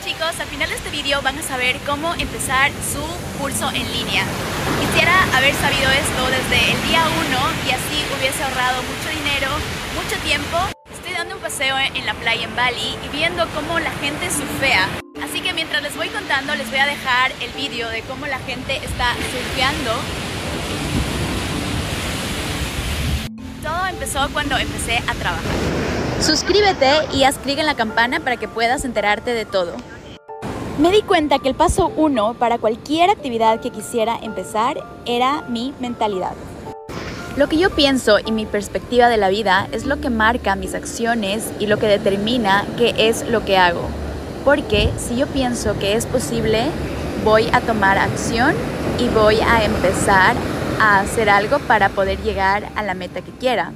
[0.00, 3.02] Chicos, al final de este video van a saber cómo empezar su
[3.38, 4.24] curso en línea.
[4.80, 9.48] Quisiera haber sabido esto desde el día 1 y así hubiese ahorrado mucho dinero,
[9.94, 10.56] mucho tiempo.
[10.90, 14.88] Estoy dando un paseo en la playa en Bali y viendo cómo la gente surfea.
[15.22, 18.38] Así que mientras les voy contando les voy a dejar el vídeo de cómo la
[18.40, 19.92] gente está surfeando.
[23.92, 25.52] Empezó cuando empecé a trabajar.
[26.20, 29.72] Suscríbete y haz clic en la campana para que puedas enterarte de todo.
[30.78, 35.74] Me di cuenta que el paso uno para cualquier actividad que quisiera empezar era mi
[35.80, 36.32] mentalidad.
[37.36, 40.74] Lo que yo pienso y mi perspectiva de la vida es lo que marca mis
[40.74, 43.82] acciones y lo que determina qué es lo que hago.
[44.44, 46.66] Porque si yo pienso que es posible,
[47.24, 48.54] voy a tomar acción
[48.98, 50.34] y voy a empezar
[50.82, 53.72] hacer algo para poder llegar a la meta que quiera.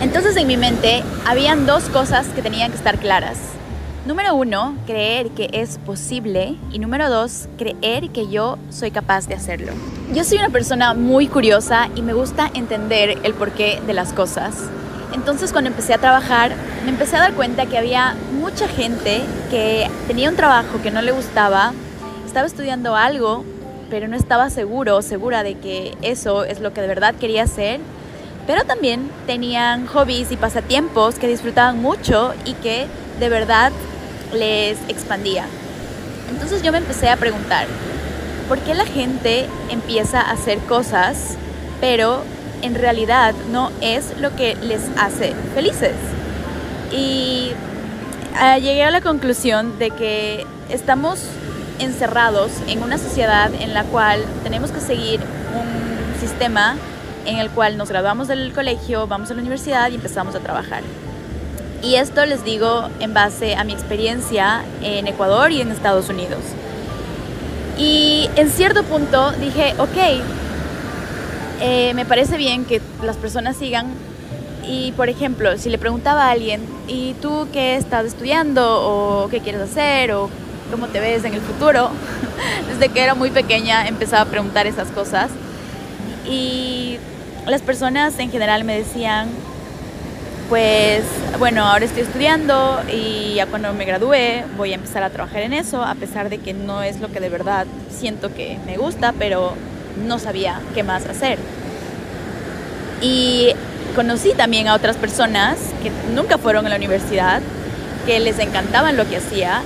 [0.00, 3.38] Entonces en mi mente habían dos cosas que tenían que estar claras.
[4.04, 9.34] Número uno, creer que es posible y número dos, creer que yo soy capaz de
[9.34, 9.72] hacerlo.
[10.14, 14.54] Yo soy una persona muy curiosa y me gusta entender el porqué de las cosas.
[15.12, 16.52] Entonces cuando empecé a trabajar
[16.84, 21.02] me empecé a dar cuenta que había mucha gente que tenía un trabajo que no
[21.02, 21.72] le gustaba,
[22.26, 23.44] estaba estudiando algo,
[23.90, 27.44] pero no estaba seguro o segura de que eso es lo que de verdad quería
[27.44, 27.80] hacer
[28.46, 32.86] pero también tenían hobbies y pasatiempos que disfrutaban mucho y que
[33.18, 33.72] de verdad
[34.32, 35.46] les expandía.
[36.30, 37.66] Entonces yo me empecé a preguntar,
[38.48, 41.36] ¿por qué la gente empieza a hacer cosas,
[41.80, 42.22] pero
[42.62, 45.94] en realidad no es lo que les hace felices?
[46.92, 47.50] Y
[48.38, 51.20] ah, llegué a la conclusión de que estamos
[51.78, 56.76] encerrados en una sociedad en la cual tenemos que seguir un sistema
[57.26, 60.82] en el cual nos graduamos del colegio, vamos a la universidad y empezamos a trabajar.
[61.82, 66.40] Y esto les digo en base a mi experiencia en Ecuador y en Estados Unidos.
[67.78, 70.22] Y en cierto punto dije, ok,
[71.60, 73.86] eh, me parece bien que las personas sigan.
[74.66, 78.64] Y por ejemplo, si le preguntaba a alguien, ¿y tú qué estás estudiando?
[78.64, 80.12] ¿O qué quieres hacer?
[80.12, 80.28] ¿O
[80.70, 81.90] cómo te ves en el futuro?
[82.68, 85.30] Desde que era muy pequeña empezaba a preguntar esas cosas.
[86.28, 86.98] Y
[87.46, 89.28] las personas en general me decían,
[90.48, 91.02] pues
[91.38, 95.52] bueno, ahora estoy estudiando y ya cuando me gradúe voy a empezar a trabajar en
[95.52, 99.12] eso, a pesar de que no es lo que de verdad siento que me gusta,
[99.18, 99.54] pero
[100.06, 101.38] no sabía qué más hacer.
[103.00, 103.50] Y
[103.94, 107.42] conocí también a otras personas que nunca fueron a la universidad,
[108.06, 109.62] que les encantaban lo que hacía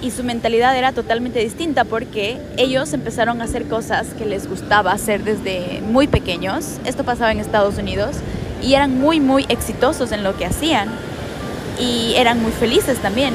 [0.00, 4.92] y su mentalidad era totalmente distinta porque ellos empezaron a hacer cosas que les gustaba
[4.92, 6.78] hacer desde muy pequeños.
[6.84, 8.16] Esto pasaba en Estados Unidos
[8.62, 10.88] y eran muy, muy exitosos en lo que hacían
[11.80, 13.34] y eran muy felices también.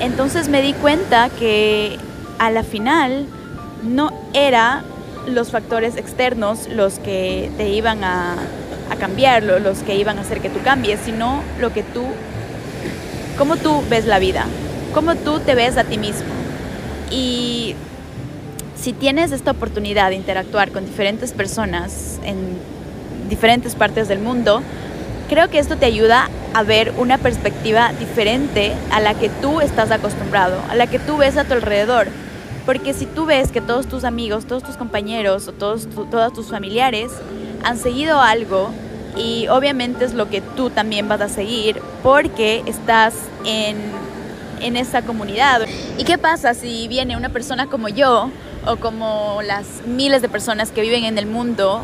[0.00, 1.98] Entonces me di cuenta que
[2.38, 3.26] a la final
[3.82, 4.82] no era
[5.26, 8.36] los factores externos los que te iban a,
[8.90, 12.04] a cambiar, los que iban a hacer que tú cambies, sino lo que tú,
[13.36, 14.46] cómo tú ves la vida
[14.92, 16.32] cómo tú te ves a ti mismo.
[17.10, 17.74] Y
[18.76, 22.36] si tienes esta oportunidad de interactuar con diferentes personas en
[23.28, 24.62] diferentes partes del mundo,
[25.28, 29.90] creo que esto te ayuda a ver una perspectiva diferente a la que tú estás
[29.90, 32.08] acostumbrado, a la que tú ves a tu alrededor.
[32.66, 36.48] Porque si tú ves que todos tus amigos, todos tus compañeros o todos todos tus
[36.48, 37.10] familiares
[37.64, 38.70] han seguido algo
[39.16, 43.14] y obviamente es lo que tú también vas a seguir porque estás
[43.44, 44.01] en
[44.62, 45.62] en esa comunidad.
[45.98, 48.30] ¿Y qué pasa si viene una persona como yo
[48.66, 51.82] o como las miles de personas que viven en el mundo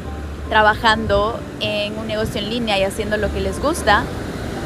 [0.49, 4.05] trabajando en un negocio en línea y haciendo lo que les gusta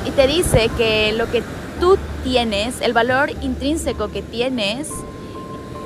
[0.07, 1.43] y te dice que lo que
[1.81, 4.89] tú tienes, el valor intrínseco que tienes,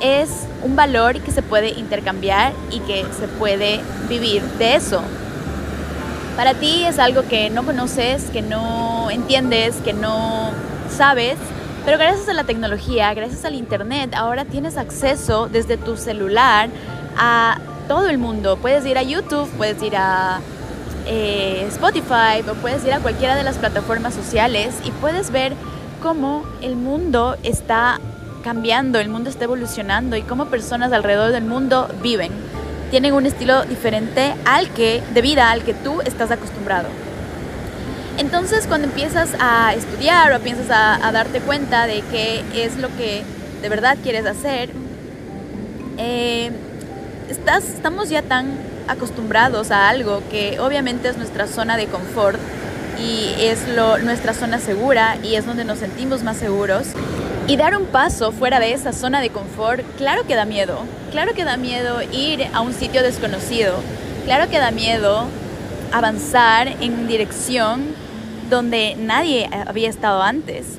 [0.03, 0.28] es
[0.62, 5.00] un valor que se puede intercambiar y que se puede vivir de eso.
[6.37, 10.50] Para ti es algo que no conoces, que no entiendes, que no
[10.94, 11.37] sabes
[11.87, 16.69] pero gracias a la tecnología, gracias al Internet, ahora tienes acceso desde tu celular
[17.17, 18.56] a todo el mundo.
[18.56, 20.41] Puedes ir a YouTube, puedes ir a
[21.06, 25.53] eh, Spotify o puedes ir a cualquiera de las plataformas sociales y puedes ver
[26.03, 28.00] cómo el mundo está
[28.43, 32.33] cambiando, el mundo está evolucionando y cómo personas alrededor del mundo viven.
[32.91, 36.88] Tienen un estilo diferente al que, de vida al que tú estás acostumbrado.
[38.18, 43.22] Entonces cuando empiezas a estudiar o piensas a, darte cuenta de qué es lo que
[43.62, 44.70] de verdad quieres hacer,
[45.98, 46.50] eh,
[47.28, 48.58] estás, estamos ya tan
[48.88, 52.38] acostumbrados a algo que obviamente es nuestra zona de confort
[52.98, 56.88] y es lo, nuestra zona segura y es donde nos sentimos más seguros.
[57.48, 60.80] Y dar un paso fuera de esa zona de confort, claro que da miedo.
[61.12, 63.74] Claro que da miedo ir a un sitio desconocido.
[64.24, 65.26] Claro que da miedo
[65.92, 67.94] avanzar en dirección
[68.48, 70.78] donde nadie había estado antes.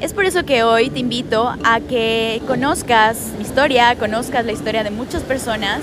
[0.00, 4.82] Es por eso que hoy te invito a que conozcas mi historia, conozcas la historia
[4.82, 5.80] de muchas personas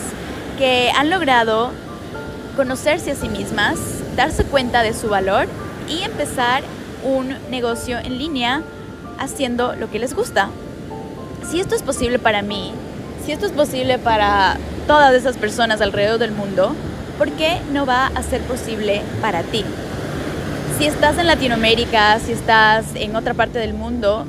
[0.57, 1.71] que han logrado
[2.56, 3.77] conocerse a sí mismas,
[4.15, 5.48] darse cuenta de su valor
[5.88, 6.63] y empezar
[7.04, 8.63] un negocio en línea
[9.19, 10.50] haciendo lo que les gusta.
[11.50, 12.74] Si esto es posible para mí,
[13.24, 14.57] si esto es posible para
[14.88, 16.74] todas esas personas alrededor del mundo,
[17.19, 19.63] ¿por qué no va a ser posible para ti?
[20.77, 24.27] Si estás en Latinoamérica, si estás en otra parte del mundo,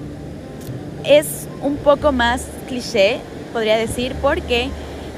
[1.05, 3.21] es un poco más cliché,
[3.53, 4.71] podría decir, porque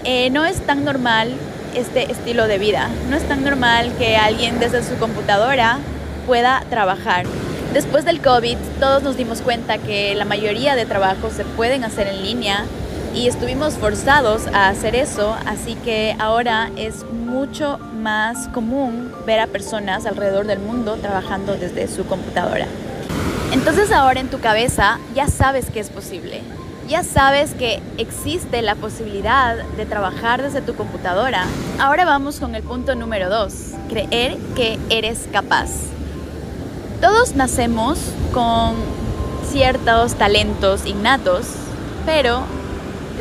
[0.02, 1.32] eh, no es tan normal
[1.76, 2.88] este estilo de vida.
[3.08, 5.78] No es tan normal que alguien desde su computadora
[6.26, 7.26] pueda trabajar.
[7.72, 12.08] Después del COVID, todos nos dimos cuenta que la mayoría de trabajos se pueden hacer
[12.08, 12.64] en línea
[13.14, 19.46] y estuvimos forzados a hacer eso, así que ahora es mucho más común ver a
[19.46, 22.66] personas alrededor del mundo trabajando desde su computadora.
[23.52, 26.40] Entonces ahora en tu cabeza ya sabes que es posible,
[26.88, 31.44] ya sabes que existe la posibilidad de trabajar desde tu computadora.
[31.78, 35.68] Ahora vamos con el punto número dos, creer que eres capaz.
[37.00, 37.98] Todos nacemos
[38.32, 38.74] con
[39.50, 41.46] ciertos talentos innatos,
[42.06, 42.42] pero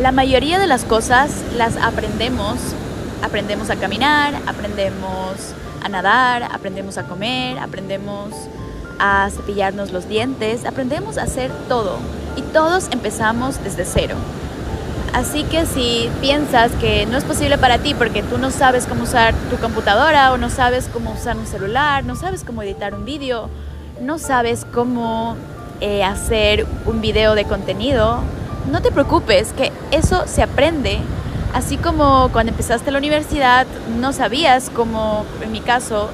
[0.02, 2.58] la mayoría de las cosas las aprendemos.
[3.22, 5.54] Aprendemos a caminar, aprendemos
[5.84, 8.34] a nadar, aprendemos a comer, aprendemos
[8.98, 11.98] a cepillarnos los dientes, aprendemos a hacer todo
[12.38, 14.16] y todos empezamos desde cero.
[15.14, 19.04] Así que si piensas que no es posible para ti porque tú no sabes cómo
[19.04, 23.06] usar tu computadora o no sabes cómo usar un celular, no sabes cómo editar un
[23.06, 23.50] vídeo,
[24.02, 25.36] no sabes cómo
[25.82, 28.22] eh, hacer un video de contenido,
[28.70, 31.00] no te preocupes, que eso se aprende.
[31.54, 33.66] Así como cuando empezaste la universidad
[34.00, 36.10] no sabías cómo, en mi caso,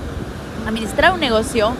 [0.65, 1.73] administrar un negocio,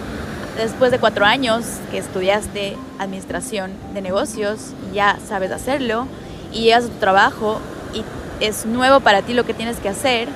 [0.58, 6.08] después de cuatro años que estudiaste administración de negocios, ya sabes hacerlo
[6.52, 7.60] y llegas a tu trabajo
[7.94, 8.04] y
[8.44, 10.28] es nuevo para ti lo que tienes que hacer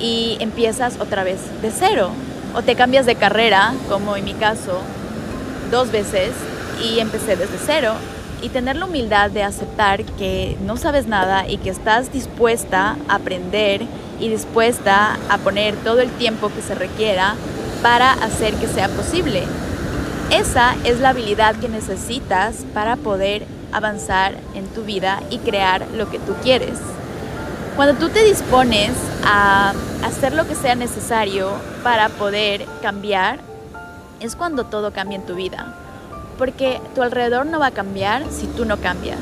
[0.00, 2.10] y empiezas otra vez de cero
[2.54, 4.80] o te cambias de carrera, como en mi caso,
[5.70, 6.30] dos veces
[6.82, 7.94] y empecé desde cero
[8.42, 13.16] y tener la humildad de aceptar que no sabes nada y que estás dispuesta a
[13.16, 13.82] aprender
[14.20, 17.34] y dispuesta a poner todo el tiempo que se requiera
[17.82, 19.44] para hacer que sea posible.
[20.30, 26.10] Esa es la habilidad que necesitas para poder avanzar en tu vida y crear lo
[26.10, 26.78] que tú quieres.
[27.76, 28.90] Cuando tú te dispones
[29.24, 29.72] a
[30.04, 31.52] hacer lo que sea necesario
[31.82, 33.38] para poder cambiar,
[34.20, 35.74] es cuando todo cambia en tu vida.
[36.38, 39.18] Porque tu alrededor no va a cambiar si tú no cambias.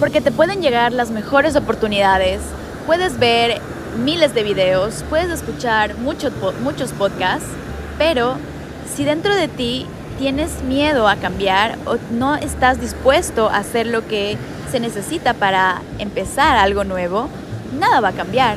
[0.00, 2.40] Porque te pueden llegar las mejores oportunidades,
[2.86, 3.60] puedes ver
[4.04, 6.32] miles de videos, puedes escuchar muchos,
[6.62, 7.48] muchos podcasts,
[7.96, 8.36] pero
[8.94, 9.86] si dentro de ti
[10.18, 14.36] tienes miedo a cambiar o no estás dispuesto a hacer lo que
[14.70, 17.28] se necesita para empezar algo nuevo,
[17.78, 18.56] nada va a cambiar.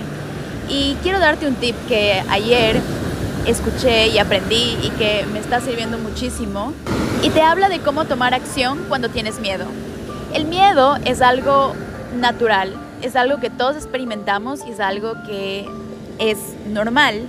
[0.67, 2.81] Y quiero darte un tip que ayer
[3.49, 6.73] escuché y aprendí y que me está sirviendo muchísimo.
[7.23, 9.65] Y te habla de cómo tomar acción cuando tienes miedo.
[10.33, 11.73] El miedo es algo
[12.15, 15.67] natural, es algo que todos experimentamos y es algo que
[16.19, 17.23] es normal.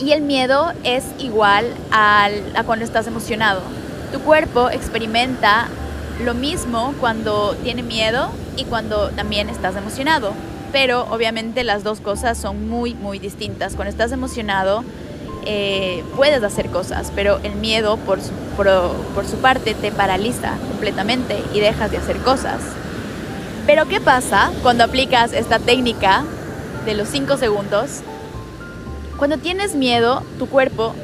[0.00, 2.30] Y el miedo es igual a
[2.64, 3.60] cuando estás emocionado.
[4.12, 5.68] Tu cuerpo experimenta
[6.24, 10.32] lo mismo cuando tiene miedo y cuando también estás emocionado
[10.72, 13.74] pero obviamente las dos cosas son muy, muy distintas.
[13.74, 14.84] Cuando estás emocionado,
[15.46, 21.42] eh, puedes hacer cosas, pero el miedo por su, por, su parte te paraliza completamente
[21.54, 22.60] y dejas de hacer cosas.
[23.66, 26.24] Pero ¿qué pasa cuando aplicas esta técnica
[26.84, 28.00] de los 5 segundos?
[29.16, 30.94] Cuando tienes miedo, tu cuerpo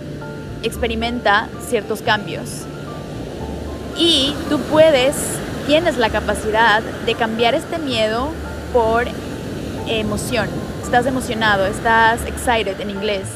[0.63, 2.63] experimenta ciertos cambios.
[3.97, 5.17] Y tú puedes,
[5.67, 8.31] tienes la capacidad de cambiar este miedo
[8.73, 9.07] por
[9.87, 10.49] emoción,
[10.83, 13.27] estás emocionado, estás excited en inglés.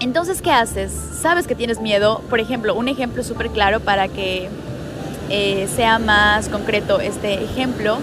[0.00, 0.92] Entonces, ¿qué haces?
[0.92, 2.22] Sabes que tienes miedo.
[2.30, 4.48] Por ejemplo, un ejemplo súper claro para que
[5.28, 7.98] eh, sea más concreto este ejemplo.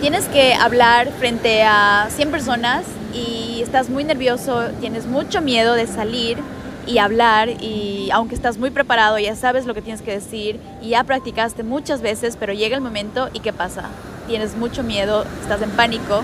[0.00, 5.86] Tienes que hablar frente a 100 personas y estás muy nervioso, tienes mucho miedo de
[5.86, 6.38] salir
[6.86, 10.90] y hablar y aunque estás muy preparado, ya sabes lo que tienes que decir y
[10.90, 13.84] ya practicaste muchas veces, pero llega el momento y ¿qué pasa?
[14.26, 16.22] Tienes mucho miedo, estás en pánico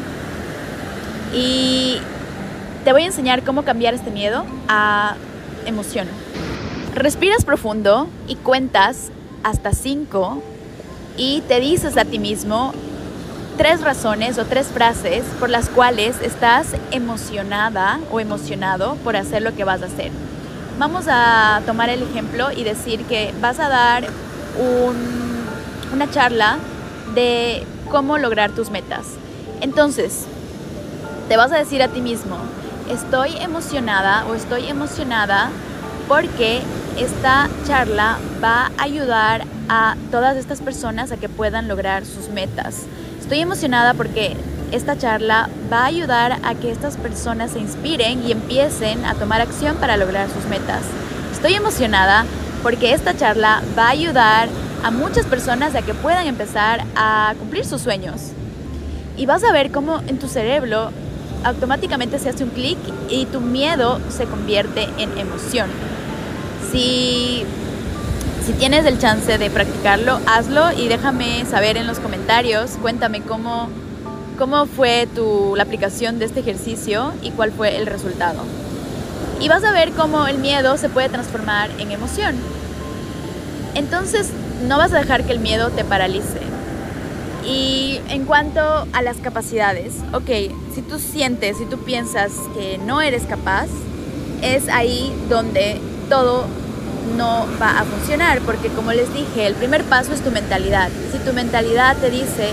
[1.35, 1.99] y
[2.85, 5.17] te voy a enseñar cómo cambiar este miedo a
[5.67, 6.09] emoción.
[6.95, 9.11] Respiras profundo y cuentas
[9.43, 10.43] hasta cinco
[11.17, 12.73] y te dices a ti mismo
[13.57, 19.55] tres razones o tres frases por las cuales estás emocionada o emocionado por hacer lo
[19.55, 20.11] que vas a hacer.
[20.79, 24.07] Vamos a tomar el ejemplo y decir que vas a dar
[25.93, 26.59] una charla
[27.15, 29.05] de cómo lograr tus metas.
[29.61, 30.27] Entonces,
[31.31, 32.39] te vas a decir a ti mismo,
[32.91, 35.51] estoy emocionada o estoy emocionada
[36.09, 36.61] porque
[36.99, 42.83] esta charla va a ayudar a todas estas personas a que puedan lograr sus metas.
[43.21, 44.37] Estoy emocionada porque
[44.73, 49.41] esta charla va a ayudar a que estas personas se inspiren y empiecen a tomar
[49.41, 50.83] acción para lograr sus metas.
[51.31, 52.25] Estoy emocionada
[52.65, 54.49] porque esta charla va a ayudar
[54.83, 58.33] a muchas personas a que puedan empezar a cumplir sus sueños.
[59.17, 60.91] Y vas a ver cómo en tu cerebro
[61.45, 62.79] automáticamente se hace un clic
[63.09, 65.69] y tu miedo se convierte en emoción.
[66.71, 67.45] Si,
[68.45, 73.69] si tienes el chance de practicarlo, hazlo y déjame saber en los comentarios, cuéntame cómo,
[74.39, 78.43] cómo fue tu, la aplicación de este ejercicio y cuál fue el resultado.
[79.41, 82.35] Y vas a ver cómo el miedo se puede transformar en emoción.
[83.75, 84.31] Entonces,
[84.67, 86.50] no vas a dejar que el miedo te paralice.
[87.45, 88.61] Y en cuanto
[88.93, 93.69] a las capacidades, ok, si tú sientes, si tú piensas que no eres capaz,
[94.43, 96.47] es ahí donde todo
[97.17, 100.91] no va a funcionar, porque como les dije, el primer paso es tu mentalidad.
[101.13, 102.51] Si tu mentalidad te dice,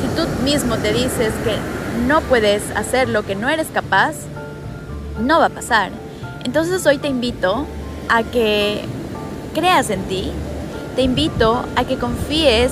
[0.00, 1.56] si tú mismo te dices que
[2.06, 4.14] no puedes hacer lo que no eres capaz,
[5.20, 5.90] no va a pasar.
[6.44, 7.66] Entonces hoy te invito
[8.08, 8.82] a que
[9.54, 10.30] creas en ti,
[10.94, 12.70] te invito a que confíes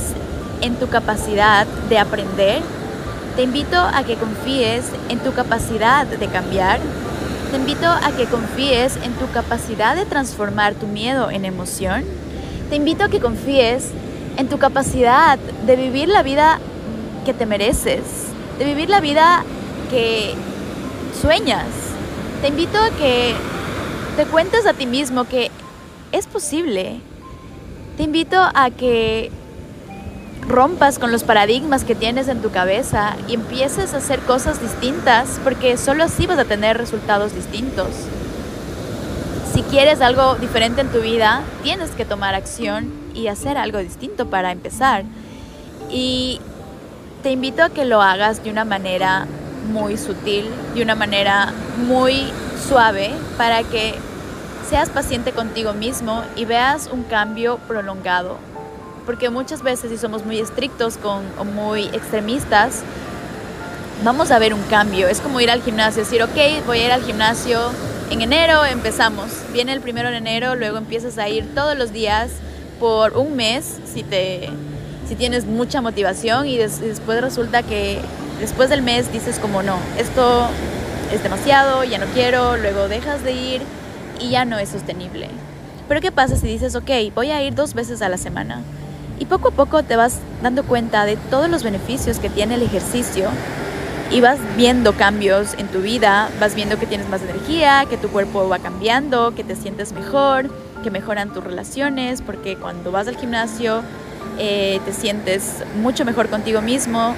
[0.64, 2.62] en tu capacidad de aprender.
[3.36, 6.80] Te invito a que confíes en tu capacidad de cambiar.
[7.50, 12.04] Te invito a que confíes en tu capacidad de transformar tu miedo en emoción.
[12.70, 13.90] Te invito a que confíes
[14.38, 16.58] en tu capacidad de vivir la vida
[17.26, 18.02] que te mereces,
[18.58, 19.44] de vivir la vida
[19.90, 20.34] que
[21.20, 21.66] sueñas.
[22.40, 23.34] Te invito a que
[24.16, 25.50] te cuentes a ti mismo que
[26.10, 27.00] es posible,
[27.96, 29.30] te invito a que
[30.48, 35.40] rompas con los paradigmas que tienes en tu cabeza y empieces a hacer cosas distintas,
[35.42, 37.88] porque solo así vas a tener resultados distintos.
[39.52, 44.26] Si quieres algo diferente en tu vida, tienes que tomar acción y hacer algo distinto
[44.26, 45.04] para empezar.
[45.90, 46.40] Y
[47.22, 49.26] te invito a que lo hagas de una manera
[49.72, 51.52] muy sutil, de una manera
[51.86, 52.32] muy
[52.68, 53.94] suave, para que
[54.68, 58.38] seas paciente contigo mismo y veas un cambio prolongado.
[59.06, 62.82] Porque muchas veces si somos muy estrictos con, o muy extremistas,
[64.02, 65.08] vamos a ver un cambio.
[65.08, 67.70] Es como ir al gimnasio, decir, ok, voy a ir al gimnasio
[68.10, 69.30] en enero, empezamos.
[69.52, 72.30] Viene el primero de enero, luego empiezas a ir todos los días
[72.80, 74.50] por un mes si, te,
[75.08, 78.00] si tienes mucha motivación y después resulta que
[78.40, 80.48] después del mes dices como no, esto
[81.12, 83.62] es demasiado, ya no quiero, luego dejas de ir
[84.20, 85.28] y ya no es sostenible.
[85.88, 88.62] Pero ¿qué pasa si dices, ok, voy a ir dos veces a la semana?
[89.18, 92.62] Y poco a poco te vas dando cuenta de todos los beneficios que tiene el
[92.62, 93.28] ejercicio
[94.10, 98.08] y vas viendo cambios en tu vida, vas viendo que tienes más energía, que tu
[98.08, 100.50] cuerpo va cambiando, que te sientes mejor,
[100.82, 103.82] que mejoran tus relaciones, porque cuando vas al gimnasio
[104.38, 107.14] eh, te sientes mucho mejor contigo mismo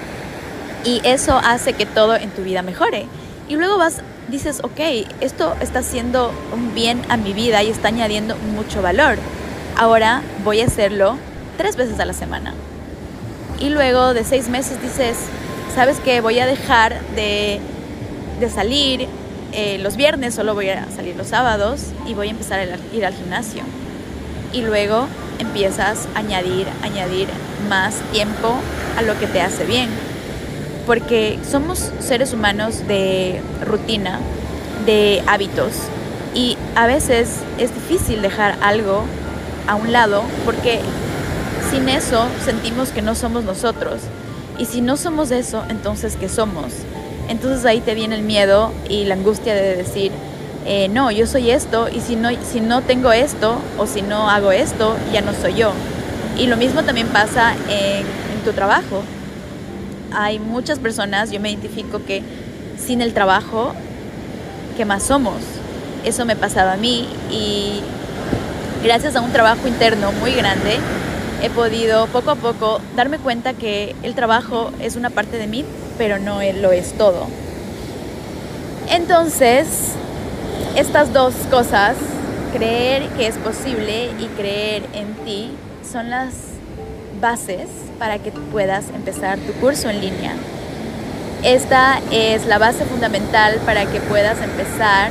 [0.85, 3.07] y eso hace que todo en tu vida mejore.
[3.49, 4.81] Y luego vas dices, ok,
[5.21, 9.17] esto está haciendo un bien a mi vida y está añadiendo mucho valor.
[9.77, 11.17] Ahora voy a hacerlo
[11.57, 12.55] tres veces a la semana.
[13.59, 15.17] Y luego de seis meses dices,
[15.75, 16.21] ¿sabes qué?
[16.21, 17.61] Voy a dejar de,
[18.55, 19.09] salir
[19.53, 23.07] eh, los viernes, solo voy a salir los sábados y voy a empezar a ir
[23.07, 23.63] al gimnasio.
[24.53, 25.07] Y luego
[25.39, 27.29] empiezas a añadir, añadir
[27.69, 28.55] más tiempo
[28.97, 29.89] a lo que te hace bien
[30.87, 34.21] porque somos seres humanos de rutina,
[34.87, 35.73] de hábitos
[36.33, 39.03] y a veces es difícil dejar algo
[39.67, 40.81] a un lado porque
[41.71, 44.01] sin eso sentimos que no somos nosotros
[44.59, 46.73] y si no somos eso, entonces ¿qué somos?
[47.29, 50.13] Entonces ahí te viene el miedo y la angustia de decir,
[50.65, 54.31] eh, no, yo soy esto y si no, si no tengo esto o si no
[54.31, 55.73] hago esto, ya no soy yo.
[56.39, 58.05] Y lo mismo también pasa en
[58.45, 59.03] tu trabajo
[60.17, 62.23] hay muchas personas, yo me identifico que
[62.79, 63.75] sin el trabajo,
[64.77, 65.37] ¿qué más somos?
[66.05, 67.81] Eso me pasaba a mí y
[68.83, 70.79] gracias a un trabajo interno muy grande
[71.43, 75.65] he podido poco a poco darme cuenta que el trabajo es una parte de mí,
[75.99, 77.27] pero no lo es todo.
[78.89, 79.93] Entonces,
[80.77, 81.97] estas dos cosas,
[82.53, 85.51] creer que es posible y creer en ti,
[85.91, 86.35] son las
[87.21, 90.35] bases para que puedas empezar tu curso en línea.
[91.43, 95.11] Esta es la base fundamental para que puedas empezar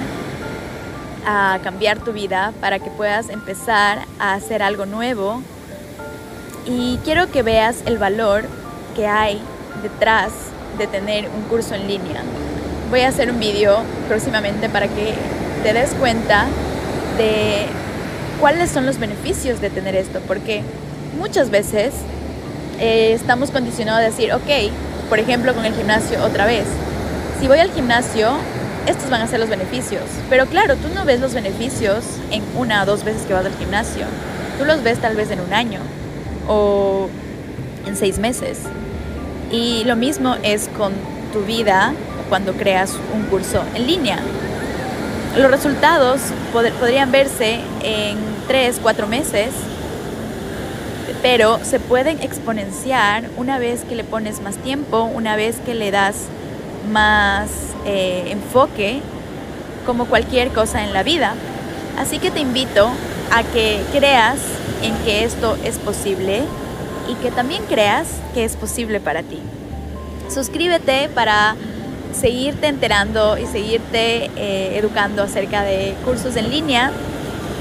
[1.26, 5.42] a cambiar tu vida, para que puedas empezar a hacer algo nuevo.
[6.68, 8.46] Y quiero que veas el valor
[8.96, 9.40] que hay
[9.84, 10.32] detrás
[10.80, 12.24] de tener un curso en línea.
[12.90, 15.14] Voy a hacer un vídeo próximamente para que
[15.64, 16.46] te des cuenta
[17.18, 17.68] de
[18.40, 20.64] cuáles son los beneficios de tener esto, porque
[21.20, 21.94] muchas veces
[22.80, 24.72] eh, estamos condicionados a decir, ok,
[25.08, 26.66] por ejemplo con el gimnasio otra vez,
[27.40, 28.32] si voy al gimnasio,
[28.88, 32.84] estos van a ser los beneficios, pero claro, tú no ves los beneficios en una
[32.84, 34.06] o dos veces que vas al gimnasio,
[34.58, 35.80] tú los ves tal vez en un año
[36.48, 37.08] o
[37.86, 38.60] en seis meses.
[39.52, 40.94] Y lo mismo es con
[41.32, 41.94] tu vida
[42.30, 44.20] cuando creas un curso en línea.
[45.38, 46.22] Los resultados
[46.54, 49.50] podrían verse en tres, cuatro meses,
[51.22, 55.92] pero se pueden exponenciar una vez que le pones más tiempo, una vez que le
[55.92, 56.16] das
[56.92, 57.50] más
[57.86, 59.02] eh, enfoque,
[59.86, 61.34] como cualquier cosa en la vida.
[61.98, 62.90] Así que te invito
[63.32, 64.38] a que creas
[64.86, 66.44] en que esto es posible
[67.10, 69.40] y que también creas que es posible para ti.
[70.34, 71.56] Suscríbete para
[72.14, 76.92] seguirte enterando y seguirte eh, educando acerca de cursos en línea.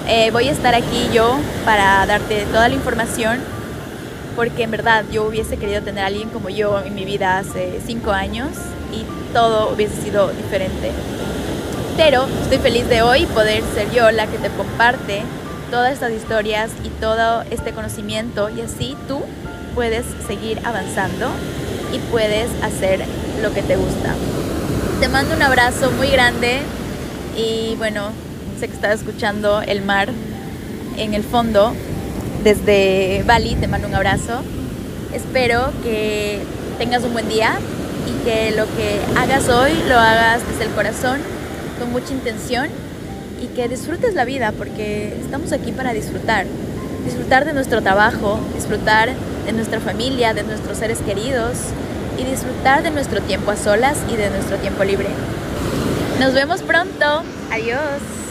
[0.06, 3.38] Eh, voy a estar aquí yo para darte toda la información
[4.36, 7.80] porque en verdad yo hubiese querido tener a alguien como yo en mi vida hace
[7.86, 8.50] cinco años
[8.92, 10.90] y todo hubiese sido diferente.
[11.96, 15.22] Pero estoy feliz de hoy poder ser yo la que te comparte
[15.74, 19.20] todas estas historias y todo este conocimiento y así tú
[19.74, 21.26] puedes seguir avanzando
[21.92, 23.00] y puedes hacer
[23.42, 24.14] lo que te gusta.
[25.00, 26.60] Te mando un abrazo muy grande
[27.36, 28.10] y bueno,
[28.60, 30.10] sé que estás escuchando el mar
[30.96, 31.74] en el fondo
[32.44, 34.42] desde Bali, te mando un abrazo.
[35.12, 36.38] Espero que
[36.78, 37.58] tengas un buen día
[38.06, 41.18] y que lo que hagas hoy lo hagas desde el corazón,
[41.80, 42.68] con mucha intención
[43.40, 46.46] y que disfrutes la vida porque estamos aquí para disfrutar.
[47.04, 49.10] Disfrutar de nuestro trabajo, disfrutar
[49.44, 51.58] de nuestra familia, de nuestros seres queridos
[52.18, 55.08] y disfrutar de nuestro tiempo a solas y de nuestro tiempo libre.
[56.20, 57.22] Nos vemos pronto.
[57.50, 58.23] Adiós.